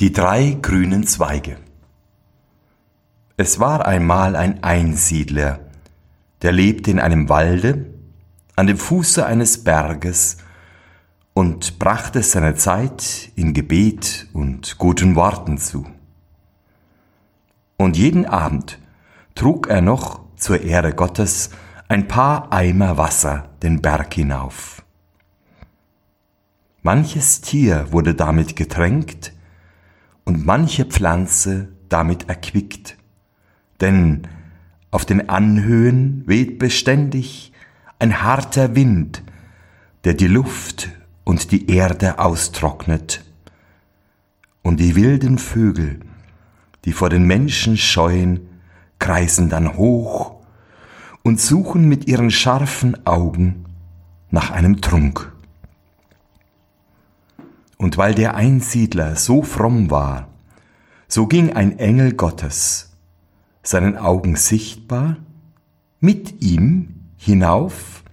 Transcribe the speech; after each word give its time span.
Die 0.00 0.14
drei 0.14 0.56
grünen 0.62 1.06
Zweige. 1.06 1.58
Es 3.36 3.60
war 3.60 3.84
einmal 3.84 4.34
ein 4.34 4.64
Einsiedler, 4.64 5.60
der 6.40 6.52
lebte 6.52 6.90
in 6.90 6.98
einem 6.98 7.28
Walde 7.28 7.84
an 8.56 8.66
dem 8.66 8.78
Fuße 8.78 9.26
eines 9.26 9.62
Berges 9.62 10.38
und 11.34 11.78
brachte 11.78 12.22
seine 12.22 12.54
Zeit 12.54 13.30
in 13.36 13.52
Gebet 13.52 14.26
und 14.32 14.78
guten 14.78 15.16
Worten 15.16 15.58
zu. 15.58 15.86
Und 17.76 17.98
jeden 17.98 18.24
Abend 18.24 18.78
trug 19.34 19.68
er 19.68 19.82
noch 19.82 20.22
zur 20.34 20.62
Ehre 20.62 20.94
Gottes 20.94 21.50
ein 21.88 22.08
paar 22.08 22.50
Eimer 22.54 22.96
Wasser 22.96 23.50
den 23.62 23.82
Berg 23.82 24.14
hinauf. 24.14 24.82
Manches 26.80 27.42
Tier 27.42 27.92
wurde 27.92 28.14
damit 28.14 28.56
getränkt, 28.56 29.34
und 30.24 30.44
manche 30.44 30.84
Pflanze 30.84 31.68
damit 31.88 32.28
erquickt. 32.28 32.96
Denn 33.80 34.26
auf 34.90 35.04
den 35.04 35.28
Anhöhen 35.28 36.24
weht 36.26 36.58
beständig 36.58 37.52
ein 37.98 38.22
harter 38.22 38.74
Wind, 38.74 39.22
der 40.04 40.14
die 40.14 40.26
Luft 40.26 40.90
und 41.24 41.52
die 41.52 41.70
Erde 41.70 42.18
austrocknet. 42.18 43.24
Und 44.62 44.80
die 44.80 44.96
wilden 44.96 45.38
Vögel, 45.38 46.00
die 46.84 46.92
vor 46.92 47.08
den 47.08 47.24
Menschen 47.26 47.76
scheuen, 47.76 48.40
kreisen 48.98 49.48
dann 49.48 49.76
hoch 49.76 50.40
und 51.22 51.40
suchen 51.40 51.88
mit 51.88 52.08
ihren 52.08 52.30
scharfen 52.30 53.06
Augen 53.06 53.64
nach 54.30 54.50
einem 54.50 54.80
Trunk. 54.80 55.32
Und 57.80 57.96
weil 57.96 58.14
der 58.14 58.34
Einsiedler 58.34 59.16
so 59.16 59.42
fromm 59.42 59.90
war, 59.90 60.28
so 61.08 61.26
ging 61.26 61.54
ein 61.54 61.78
Engel 61.78 62.12
Gottes, 62.12 62.90
seinen 63.62 63.96
Augen 63.96 64.36
sichtbar, 64.36 65.16
mit 65.98 66.42
ihm 66.42 67.06
hinauf, 67.16 68.04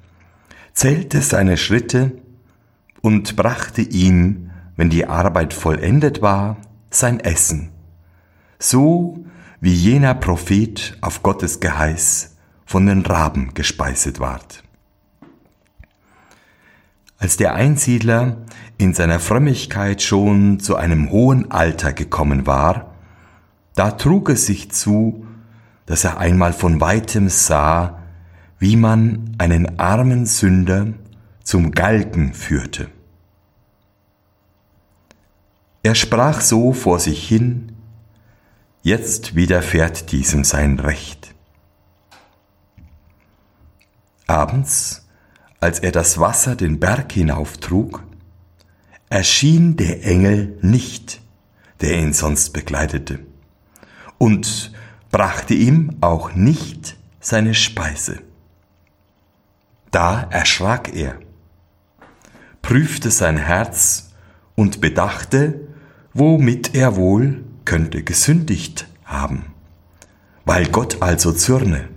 zählte 0.72 1.22
seine 1.22 1.58
Schritte 1.58 2.14
und 3.02 3.36
brachte 3.36 3.82
ihm, 3.82 4.52
wenn 4.78 4.90
die 4.90 5.06
Arbeit 5.06 5.54
vollendet 5.54 6.22
war, 6.22 6.56
sein 6.90 7.20
Essen, 7.20 7.72
so 8.60 9.26
wie 9.60 9.74
jener 9.74 10.14
Prophet 10.14 10.98
auf 11.02 11.24
Gottes 11.24 11.60
Geheiß 11.60 12.38
von 12.66 12.86
den 12.86 13.06
Raben 13.06 13.54
gespeiset 13.54 14.22
ward. 14.22 14.64
Als 17.20 17.38
der 17.38 17.56
Einsiedler 17.56 18.38
in 18.78 18.94
seiner 18.94 19.20
Frömmigkeit 19.20 20.04
schon 20.04 20.60
zu 20.60 20.76
einem 20.76 21.10
hohen 21.10 21.50
Alter 21.50 21.94
gekommen 21.94 22.46
war, 22.46 22.94
da 23.74 23.92
trug 23.92 24.30
es 24.30 24.46
sich 24.46 24.72
zu, 24.72 25.26
dass 25.88 26.04
er 26.04 26.20
einmal 26.20 26.54
von 26.54 26.80
weitem 26.80 27.30
sah, 27.30 28.00
wie 28.60 28.76
man 28.76 29.36
einen 29.38 29.80
armen 29.80 30.26
Sünder 30.26 30.94
zum 31.44 31.72
Galgen 31.72 32.34
führte. 32.34 32.90
Er 35.82 35.96
sprach 35.96 36.42
so 36.42 36.74
vor 36.74 37.00
sich 37.00 37.28
hin, 37.28 37.72
jetzt 38.84 39.36
widerfährt 39.36 40.12
diesem 40.12 40.44
sein 40.44 40.80
Recht. 40.80 41.34
Abends 44.28 45.07
als 45.60 45.80
er 45.80 45.92
das 45.92 46.20
Wasser 46.20 46.56
den 46.56 46.80
Berg 46.80 47.12
hinauftrug, 47.12 48.04
erschien 49.10 49.76
der 49.78 50.06
Engel 50.06 50.58
nicht, 50.62 51.22
der 51.82 51.98
ihn 51.98 52.14
sonst 52.14 52.52
begleitete, 52.52 53.20
und 54.18 54.72
brachte 55.12 55.54
ihm 55.54 55.98
auch 56.02 56.34
nicht 56.34 56.98
seine 57.20 57.54
Speise. 57.54 58.22
Da 59.92 60.28
erschrak 60.30 60.94
er, 60.96 61.20
prüfte 62.62 63.12
sein 63.12 63.38
Herz 63.38 64.12
und 64.56 64.82
bedachte, 64.82 65.62
womit 66.14 66.76
er 66.76 66.96
wohl 66.96 67.44
könnte 67.64 68.04
gesündigt 68.04 68.88
haben, 69.06 69.46
weil 70.46 70.68
Gott 70.68 71.02
also 71.02 71.32
zürne 71.32 71.90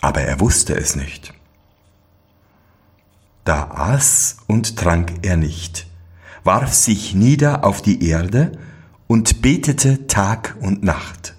aber 0.00 0.22
er 0.22 0.40
wusste 0.40 0.74
es 0.74 0.96
nicht. 0.96 1.34
Da 3.44 3.70
aß 3.74 4.38
und 4.46 4.76
trank 4.76 5.12
er 5.22 5.36
nicht, 5.36 5.86
warf 6.44 6.72
sich 6.72 7.14
nieder 7.14 7.64
auf 7.64 7.82
die 7.82 8.06
Erde 8.08 8.52
und 9.06 9.42
betete 9.42 10.06
Tag 10.06 10.56
und 10.60 10.82
Nacht. 10.82 11.34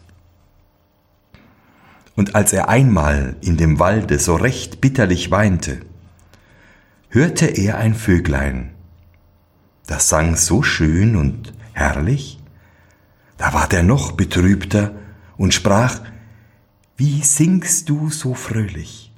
Und 2.16 2.36
als 2.36 2.54
er 2.54 2.70
einmal 2.70 3.36
in 3.42 3.58
dem 3.58 3.80
Walde 3.80 4.20
so 4.20 4.36
recht 4.36 4.82
bitterlich 4.82 5.32
weinte, 5.32 5.80
hörte 7.10 7.46
er 7.46 7.78
ein 7.78 7.96
Vöglein, 7.96 8.72
das 9.88 10.10
sang 10.10 10.36
so 10.36 10.64
schön 10.64 11.16
und 11.16 11.54
herrlich, 11.74 12.40
da 13.38 13.54
ward 13.54 13.74
er 13.74 13.84
noch 13.84 14.12
betrübter 14.12 14.92
und 15.38 15.54
sprach, 15.54 16.02
wie 17.02 17.24
singst 17.24 17.90
du 17.90 18.12
so 18.12 18.36
fröhlich? 18.36 19.12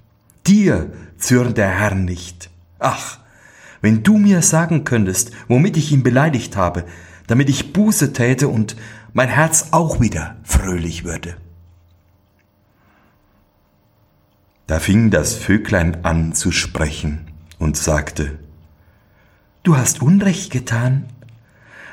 Dir 0.48 0.94
zürnt 1.18 1.58
der 1.58 1.68
Herr 1.68 1.96
nicht. 1.96 2.50
Ach, 2.80 3.20
wenn 3.82 4.04
du 4.04 4.18
mir 4.18 4.42
sagen 4.42 4.86
könntest, 4.86 5.32
womit 5.50 5.76
ich 5.76 5.92
ihn 5.92 6.02
beleidigt 6.02 6.56
habe, 6.56 6.86
damit 7.28 7.50
ich 7.50 7.74
Buße 7.74 8.14
täte 8.14 8.48
und 8.48 8.78
mein 9.12 9.28
Herz 9.28 9.68
auch 9.72 10.00
wieder 10.00 10.38
fröhlich 10.46 11.04
würde. 11.04 11.36
Da 14.66 14.80
fing 14.80 15.12
das 15.12 15.34
Vöglein 15.34 16.06
an 16.06 16.32
zu 16.32 16.54
sprechen 16.54 17.26
und 17.60 17.76
sagte, 17.76 18.40
Du 19.64 19.76
hast 19.76 20.02
Unrecht 20.02 20.54
getan, 20.54 21.08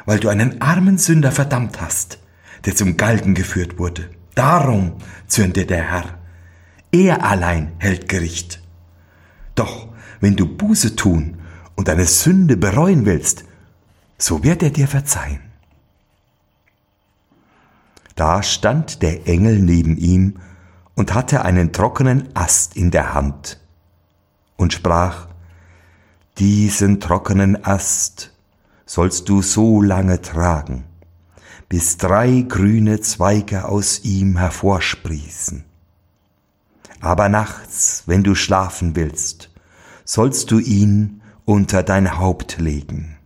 weil 0.07 0.21
du 0.21 0.29
einen 0.29 0.63
armen 0.63 0.99
Sünder 0.99 1.33
verdammt 1.33 1.81
hast, 1.81 2.21
der 2.65 2.77
zum 2.77 2.97
Galgen 2.97 3.35
geführt 3.35 3.81
wurde. 3.81 4.09
Darum 4.35 4.93
zürnte 5.27 5.67
der 5.67 5.91
Herr. 5.91 6.19
Er 6.93 7.25
allein 7.25 7.73
hält 7.79 8.09
Gericht. 8.09 8.63
Doch 9.55 9.89
wenn 10.21 10.37
du 10.37 10.47
Buße 10.47 10.97
tun 10.97 11.39
und 11.77 11.89
deine 11.89 12.05
Sünde 12.05 12.57
bereuen 12.57 13.07
willst, 13.07 13.45
so 14.19 14.43
wird 14.45 14.63
er 14.63 14.71
dir 14.71 14.89
verzeihen. 14.89 15.41
Da 18.17 18.43
stand 18.43 19.03
der 19.03 19.27
Engel 19.27 19.61
neben 19.61 19.97
ihm 19.97 20.41
und 20.95 21.15
hatte 21.15 21.43
einen 21.43 21.73
trockenen 21.73 22.29
Ast 22.35 22.77
in 22.77 22.91
der 22.91 23.15
Hand 23.15 23.59
und 24.57 24.75
sprach, 24.75 25.29
diesen 26.39 27.01
trockenen 27.01 27.65
Ast 27.65 28.33
sollst 28.85 29.29
du 29.29 29.41
so 29.41 29.81
lange 29.81 30.21
tragen, 30.21 30.85
bis 31.71 31.99
drei 31.99 32.45
grüne 32.49 33.01
Zweige 33.01 33.67
aus 33.67 34.01
ihm 34.03 34.37
hervorsprießen. 34.37 35.65
Aber 37.01 37.29
nachts, 37.29 38.03
wenn 38.07 38.25
du 38.25 38.35
schlafen 38.35 38.97
willst, 38.97 39.51
sollst 40.05 40.51
du 40.51 40.59
ihn 40.59 41.21
unter 41.45 41.85
dein 41.85 42.19
Haupt 42.19 42.59
legen. 42.59 43.17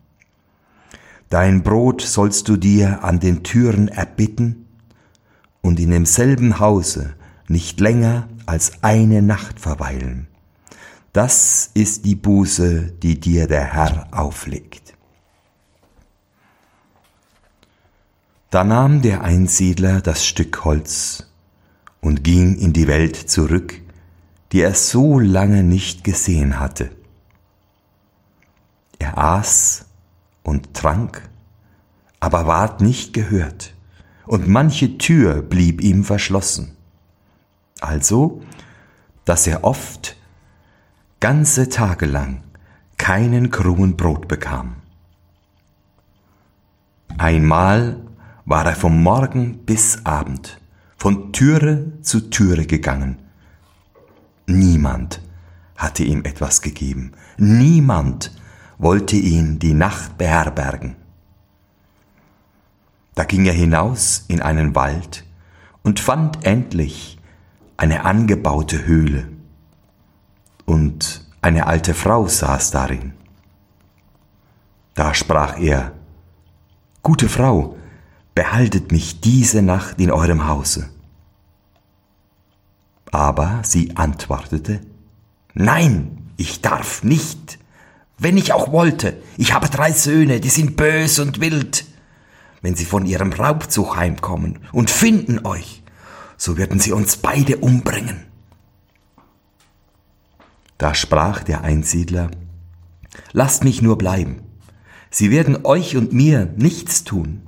Dein 1.30 1.62
Brot 1.62 2.02
sollst 2.02 2.48
du 2.48 2.58
dir 2.58 3.02
an 3.02 3.18
den 3.18 3.44
Türen 3.44 3.88
erbitten 3.88 4.66
und 5.62 5.80
in 5.80 5.90
demselben 5.90 6.60
Hause 6.60 7.14
nicht 7.48 7.80
länger 7.80 8.28
als 8.44 8.72
eine 8.82 9.22
Nacht 9.22 9.58
verweilen. 9.58 10.28
Das 11.14 11.70
ist 11.72 12.04
die 12.04 12.14
Buße, 12.14 12.92
die 13.02 13.18
dir 13.18 13.46
der 13.46 13.72
Herr 13.72 14.06
auflegt. 14.10 14.93
Da 18.54 18.62
nahm 18.62 19.02
der 19.02 19.24
Einsiedler 19.24 20.00
das 20.00 20.24
Stück 20.24 20.64
Holz 20.64 21.26
und 22.00 22.22
ging 22.22 22.54
in 22.54 22.72
die 22.72 22.86
Welt 22.86 23.16
zurück, 23.16 23.80
die 24.52 24.60
er 24.60 24.74
so 24.74 25.18
lange 25.18 25.64
nicht 25.64 26.04
gesehen 26.04 26.60
hatte. 26.60 26.92
Er 29.00 29.18
aß 29.18 29.86
und 30.44 30.72
trank, 30.72 31.28
aber 32.20 32.46
ward 32.46 32.80
nicht 32.80 33.12
gehört, 33.12 33.74
und 34.24 34.46
manche 34.46 34.98
Tür 34.98 35.42
blieb 35.42 35.80
ihm 35.80 36.04
verschlossen. 36.04 36.76
Also, 37.80 38.40
dass 39.24 39.48
er 39.48 39.64
oft 39.64 40.16
ganze 41.18 41.70
Tage 41.70 42.06
lang 42.06 42.44
keinen 42.98 43.50
Krumen 43.50 43.96
Brot 43.96 44.28
bekam. 44.28 44.76
Einmal 47.18 47.96
war 48.44 48.66
er 48.66 48.74
vom 48.74 49.02
Morgen 49.02 49.58
bis 49.64 50.04
Abend, 50.04 50.60
von 50.96 51.32
Türe 51.32 51.92
zu 52.02 52.30
Türe 52.30 52.66
gegangen. 52.66 53.18
Niemand 54.46 55.20
hatte 55.76 56.04
ihm 56.04 56.24
etwas 56.24 56.60
gegeben, 56.60 57.12
niemand 57.38 58.32
wollte 58.78 59.16
ihn 59.16 59.58
die 59.58 59.74
Nacht 59.74 60.18
beherbergen. 60.18 60.96
Da 63.14 63.24
ging 63.24 63.46
er 63.46 63.52
hinaus 63.52 64.24
in 64.28 64.42
einen 64.42 64.74
Wald 64.74 65.24
und 65.82 66.00
fand 66.00 66.44
endlich 66.44 67.18
eine 67.76 68.04
angebaute 68.04 68.86
Höhle. 68.86 69.28
Und 70.64 71.26
eine 71.42 71.66
alte 71.66 71.94
Frau 71.94 72.26
saß 72.26 72.70
darin. 72.70 73.12
Da 74.94 75.14
sprach 75.14 75.58
er, 75.58 75.92
Gute 77.02 77.28
Frau, 77.28 77.76
behaltet 78.34 78.92
mich 78.92 79.20
diese 79.20 79.62
Nacht 79.62 80.00
in 80.00 80.10
eurem 80.10 80.46
Hause. 80.46 80.88
Aber 83.10 83.60
sie 83.62 83.96
antwortete, 83.96 84.80
Nein, 85.54 86.32
ich 86.36 86.62
darf 86.62 87.04
nicht, 87.04 87.58
wenn 88.18 88.36
ich 88.36 88.52
auch 88.52 88.72
wollte. 88.72 89.16
Ich 89.36 89.54
habe 89.54 89.68
drei 89.68 89.92
Söhne, 89.92 90.40
die 90.40 90.48
sind 90.48 90.76
bös 90.76 91.20
und 91.20 91.40
wild. 91.40 91.84
Wenn 92.60 92.74
sie 92.74 92.84
von 92.84 93.06
ihrem 93.06 93.32
Raubzug 93.32 93.96
heimkommen 93.96 94.58
und 94.72 94.90
finden 94.90 95.46
euch, 95.46 95.82
so 96.36 96.56
werden 96.56 96.80
sie 96.80 96.92
uns 96.92 97.18
beide 97.18 97.58
umbringen. 97.58 98.24
Da 100.78 100.94
sprach 100.94 101.44
der 101.44 101.62
Einsiedler, 101.62 102.30
Lasst 103.32 103.62
mich 103.62 103.80
nur 103.80 103.96
bleiben, 103.96 104.42
sie 105.10 105.30
werden 105.30 105.64
euch 105.64 105.96
und 105.96 106.12
mir 106.12 106.52
nichts 106.56 107.04
tun. 107.04 107.43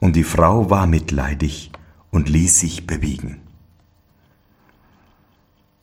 Und 0.00 0.14
die 0.14 0.24
Frau 0.24 0.70
war 0.70 0.86
mitleidig 0.86 1.72
und 2.10 2.28
ließ 2.28 2.60
sich 2.60 2.86
bewegen. 2.86 3.40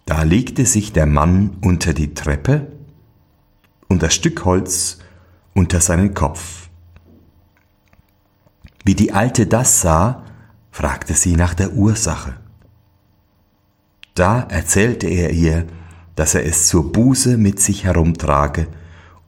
Da 0.05 0.23
legte 0.23 0.65
sich 0.65 0.93
der 0.93 1.05
Mann 1.05 1.57
unter 1.61 1.93
die 1.93 2.13
Treppe 2.13 2.71
und 3.87 4.03
das 4.03 4.13
Stück 4.13 4.45
Holz 4.45 4.99
unter 5.53 5.81
seinen 5.81 6.13
Kopf. 6.13 6.69
Wie 8.83 8.93
die 8.93 9.13
Alte 9.13 9.47
das 9.47 9.81
sah, 9.81 10.23
fragte 10.71 11.15
sie 11.15 11.35
nach 11.35 11.55
der 11.55 11.73
Ursache. 11.73 12.35
Da 14.13 14.41
erzählte 14.41 15.07
er 15.07 15.31
ihr, 15.31 15.65
dass 16.15 16.35
er 16.35 16.45
es 16.45 16.67
zur 16.67 16.91
Buße 16.91 17.37
mit 17.37 17.59
sich 17.59 17.83
herumtrage 17.83 18.67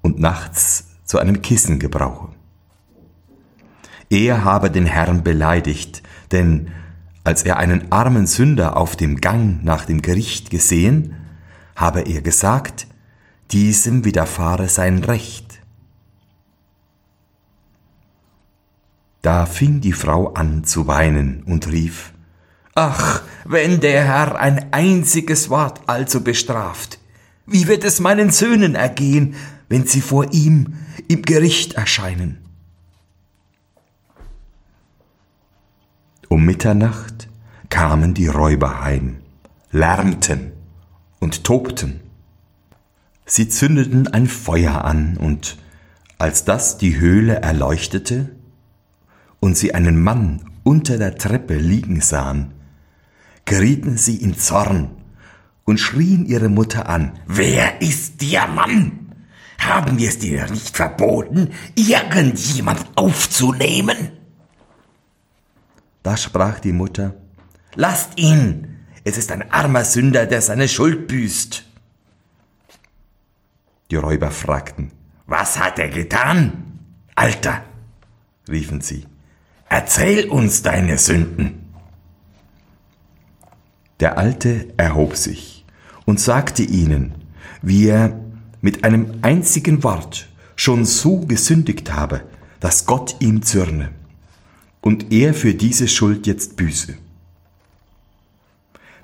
und 0.01 0.19
nachts 0.19 0.89
zu 1.03 1.17
einem 1.17 1.41
Kissen 1.41 1.79
gebrauche. 1.79 2.36
Er 4.09 4.43
habe 4.43 4.71
den 4.71 4.85
Herrn 4.85 5.23
beleidigt, 5.23 6.01
denn 6.31 6.71
als 7.23 7.43
er 7.43 7.57
einen 7.57 7.91
armen 7.91 8.25
Sünder 8.25 8.77
auf 8.77 8.95
dem 8.95 9.19
Gang 9.19 9.63
nach 9.63 9.83
dem 9.83 10.01
Gericht 10.01 10.49
gesehen, 10.49 11.15
habe 11.75 12.01
er 12.01 12.21
gesagt, 12.21 12.87
diesem 13.51 14.05
widerfahre 14.05 14.69
sein 14.69 15.03
Recht. 15.03 15.59
Da 19.21 19.45
fing 19.45 19.81
die 19.81 19.93
Frau 19.93 20.33
an 20.33 20.63
zu 20.63 20.87
weinen 20.87 21.43
und 21.43 21.67
rief, 21.67 22.13
Ach, 22.75 23.23
wenn 23.43 23.81
der 23.81 24.05
Herr 24.05 24.39
ein 24.39 24.71
einziges 24.71 25.49
Wort 25.49 25.81
also 25.87 26.21
bestraft, 26.21 26.99
wie 27.45 27.67
wird 27.67 27.83
es 27.83 27.99
meinen 27.99 28.29
Söhnen 28.29 28.75
ergehen, 28.75 29.35
wenn 29.67 29.85
sie 29.85 30.01
vor 30.01 30.31
ihm 30.31 30.75
im 31.07 31.23
Gericht 31.23 31.73
erscheinen? 31.73 32.46
Um 36.29 36.43
Mitternacht 36.43 37.29
kamen 37.69 38.13
die 38.13 38.27
Räuber 38.27 38.81
heim, 38.81 39.17
lärmten 39.71 40.51
und 41.19 41.45
tobten. 41.45 42.01
Sie 43.25 43.47
zündeten 43.47 44.07
ein 44.07 44.27
Feuer 44.27 44.83
an, 44.83 45.15
und 45.17 45.57
als 46.17 46.43
das 46.43 46.77
die 46.77 46.99
Höhle 46.99 47.35
erleuchtete 47.35 48.29
und 49.39 49.57
sie 49.57 49.73
einen 49.73 50.03
Mann 50.03 50.41
unter 50.63 50.97
der 50.97 51.15
Treppe 51.15 51.55
liegen 51.55 52.01
sahen, 52.01 52.51
gerieten 53.45 53.97
sie 53.97 54.17
in 54.17 54.37
Zorn 54.37 54.89
und 55.63 55.79
schrien 55.79 56.25
ihre 56.25 56.49
Mutter 56.49 56.89
an, 56.89 57.13
Wer 57.25 57.81
ist 57.81 58.21
der 58.21 58.47
Mann? 58.47 59.13
Haben 59.59 59.97
wir 59.97 60.09
es 60.09 60.19
dir 60.19 60.49
nicht 60.49 60.75
verboten, 60.75 61.51
irgendjemand 61.75 62.85
aufzunehmen? 62.95 64.11
Da 66.07 66.15
sprach 66.15 66.61
die 66.61 66.71
Mutter, 66.71 67.15
Lasst 67.75 68.17
ihn, 68.17 68.77
es 69.03 69.17
ist 69.17 69.29
ein 69.29 69.51
armer 69.51 69.83
Sünder, 69.83 70.25
der 70.25 70.41
seine 70.41 70.69
Schuld 70.69 71.09
büßt. 71.09 71.65
Die 73.91 73.97
Räuber 73.97 74.31
fragten, 74.31 74.93
Was 75.25 75.59
hat 75.59 75.79
er 75.79 75.89
getan? 75.89 76.79
Alter, 77.13 77.61
riefen 78.47 78.79
sie, 78.79 79.05
erzähl 79.67 80.29
uns 80.29 80.61
deine 80.61 80.97
Sünden. 80.97 81.73
Der 83.99 84.17
Alte 84.17 84.73
erhob 84.77 85.17
sich 85.17 85.65
und 86.05 86.21
sagte 86.21 86.63
ihnen, 86.63 87.15
wie 87.61 87.89
er 87.89 88.17
mit 88.61 88.85
einem 88.85 89.19
einzigen 89.23 89.83
Wort 89.83 90.29
schon 90.55 90.85
so 90.85 91.19
gesündigt 91.19 91.91
habe, 91.91 92.21
dass 92.61 92.85
Gott 92.85 93.17
ihm 93.19 93.41
zürne 93.41 93.89
und 94.81 95.11
er 95.11 95.33
für 95.33 95.53
diese 95.53 95.87
Schuld 95.87 96.27
jetzt 96.27 96.55
büße. 96.55 96.95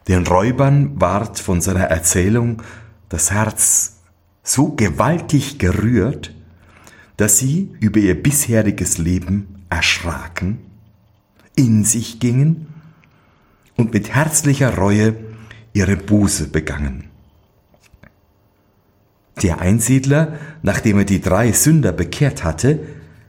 Den 0.08 0.28
Räubern 0.28 1.00
ward 1.00 1.40
von 1.40 1.62
seiner 1.62 1.86
Erzählung 1.86 2.62
das 3.10 3.32
Herz 3.32 3.98
so 4.44 4.70
gewaltig 4.70 5.60
gerührt, 5.60 6.34
dass 7.18 7.38
sie 7.38 7.72
über 7.80 8.00
ihr 8.00 8.22
bisheriges 8.22 8.98
Leben 8.98 9.66
erschraken, 9.70 10.60
in 11.56 11.86
sich 11.86 12.20
gingen 12.20 12.68
und 13.78 13.94
mit 13.94 14.14
herzlicher 14.14 14.78
Reue 14.78 15.16
ihre 15.74 15.96
Buße 15.96 16.48
begangen. 16.48 17.06
Der 19.42 19.60
Einsiedler, 19.60 20.38
nachdem 20.62 21.00
er 21.00 21.06
die 21.06 21.22
drei 21.22 21.52
Sünder 21.52 21.92
bekehrt 21.92 22.44
hatte, 22.44 22.80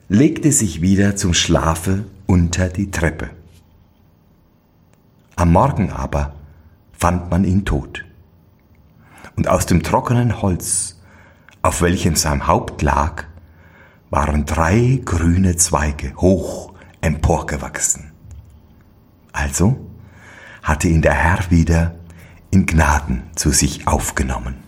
legte 0.09 0.53
sich 0.53 0.83
wieder 0.83 1.17
zum 1.17 1.33
Schlafe 1.33 2.05
unter 2.27 2.69
die 2.69 2.91
Treppe. 2.91 3.31
Am 5.37 5.53
Morgen 5.53 5.91
aber 5.91 6.35
fand 6.93 7.31
man 7.31 7.45
ihn 7.45 7.65
tot. 7.65 8.05
Und 9.37 9.49
aus 9.49 9.67
dem 9.67 9.83
trockenen 9.83 10.41
Holz, 10.43 11.01
auf 11.63 11.83
welchem 11.83 12.17
sein 12.17 12.47
Haupt 12.47 12.83
lag, 12.83 13.25
waren 14.11 14.47
drei 14.47 15.01
grüne 15.05 15.57
Zweige 15.57 16.15
hoch 16.17 16.73
emporgewachsen. 17.01 18.13
Also 19.33 19.77
hatte 20.63 20.89
ihn 20.89 21.03
der 21.03 21.15
Herr 21.15 21.51
wieder 21.51 21.95
in 22.51 22.67
Gnaden 22.67 23.25
zu 23.35 23.51
sich 23.51 23.87
aufgenommen. 23.87 24.64